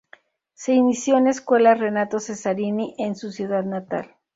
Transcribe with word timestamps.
Se 0.55 0.73
inició 0.73 1.19
en 1.19 1.25
la 1.25 1.29
Escuela 1.29 1.75
Renato 1.75 2.19
Cesarini 2.19 2.95
en 2.97 3.15
su 3.15 3.31
ciudad 3.31 3.65
natal. 3.65 4.15